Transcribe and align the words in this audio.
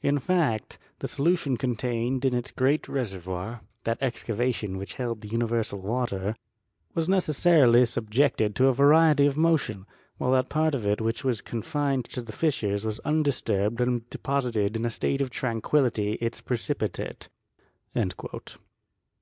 In 0.00 0.18
fact, 0.18 0.78
the 1.00 1.06
solution 1.06 1.58
contained 1.58 2.24
in 2.24 2.32
its 2.34 2.50
great 2.50 2.88
reservoir 2.88 3.60
(that 3.84 3.98
excavation 4.00 4.78
which 4.78 4.94
held 4.94 5.20
the 5.20 5.28
universal 5.28 5.78
water) 5.78 6.34
was 6.94 7.06
necessarily 7.06 7.84
subjected 7.84 8.56
to 8.56 8.68
a 8.68 8.72
variety 8.72 9.26
of 9.26 9.36
motion, 9.36 9.84
while 10.16 10.30
that 10.30 10.48
part 10.48 10.74
of 10.74 10.86
it 10.86 11.02
which 11.02 11.22
was 11.22 11.42
confined 11.42 12.06
to 12.06 12.22
the 12.22 12.32
fissures 12.32 12.86
was 12.86 12.98
undisturbed 13.00 13.82
and 13.82 14.08
deposited 14.08 14.74
in 14.74 14.86
a 14.86 14.90
state 14.90 15.20
of 15.20 15.28
tranquillity 15.28 16.14
its 16.14 16.40
precipitate." 16.40 17.28